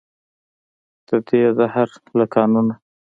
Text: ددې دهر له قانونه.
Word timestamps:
ددې 1.07 1.41
دهر 1.57 1.89
له 2.17 2.25
قانونه. 2.33 2.73